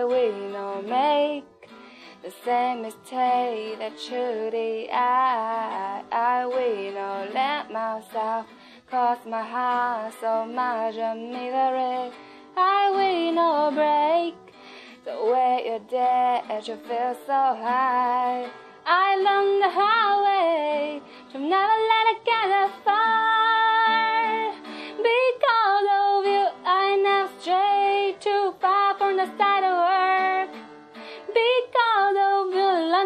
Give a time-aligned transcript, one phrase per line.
[0.00, 1.44] will not make
[2.22, 8.46] the same mistake that truly I, I will not let myself
[8.90, 12.12] cause my heart so much misery.
[12.56, 14.34] I will not break
[15.04, 18.48] the way you did, you feel so high.
[18.86, 20.22] I learned the hard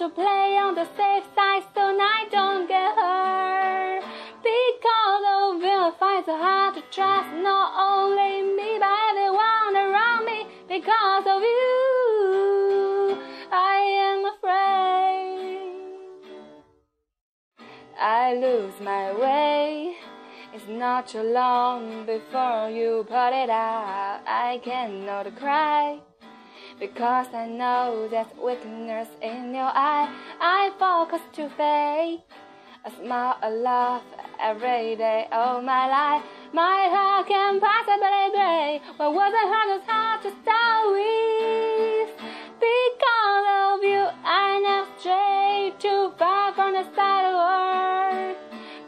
[0.00, 4.02] to play on the safe side so I don't get hurt.
[4.42, 10.24] Because of you, I find so hard to trust not only me but everyone around
[10.24, 10.46] me.
[10.66, 13.18] Because of you,
[13.52, 13.76] I
[14.08, 14.88] am afraid.
[18.00, 19.96] I lose my way.
[20.54, 24.22] It's not too long before you put it out.
[24.26, 26.00] I cannot cry
[26.80, 30.08] because I know there's weakness in your eye.
[30.40, 32.24] I focus to fake
[32.86, 34.02] a smile, a laugh
[34.42, 36.24] every day of my life.
[36.54, 38.80] My heart can possibly break.
[38.98, 42.10] What wasn't hard is hard to start with.
[42.56, 48.36] Because of you, I never stray too far from the side of work.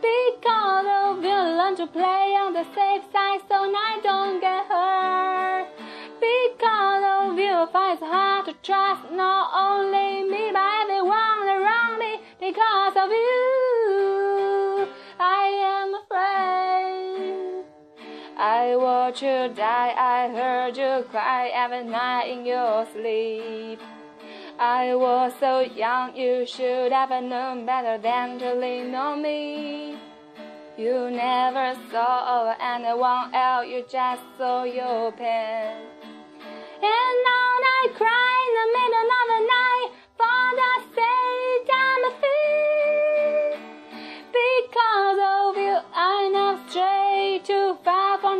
[0.00, 4.19] Because of you, learn to play on the safe side so I don't
[8.70, 12.20] trust not only me but everyone around me.
[12.38, 14.86] Because of you,
[15.18, 17.64] I am afraid.
[18.38, 23.80] I watch you die, I heard you cry every night in your sleep.
[24.58, 29.98] I was so young, you should have known better than to lean on me.
[30.78, 35.99] You never saw anyone else, you just saw your pain.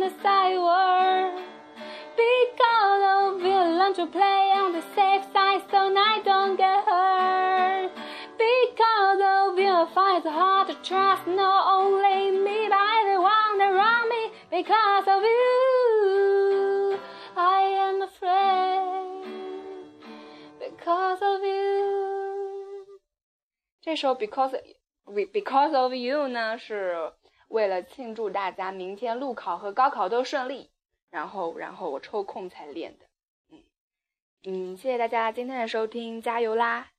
[0.00, 1.42] the sidewalk.
[2.16, 7.90] Because of you, learn to play on the safe side so I don't get hurt.
[8.38, 14.08] Because of you, I find it hard to trust not only me but everyone around
[14.08, 14.30] me.
[14.50, 16.98] Because of you,
[17.36, 19.24] I am afraid.
[20.58, 22.86] Because of you，
[23.82, 24.54] 这首 Because
[25.32, 27.12] Because of You 呢，是
[27.51, 30.71] 为了庆祝大家明天路考和高考都顺利，
[31.09, 33.05] 然后然后我抽空才练的。
[33.49, 33.63] 嗯
[34.43, 36.91] 嗯，谢谢大家今天的收听，加油啦！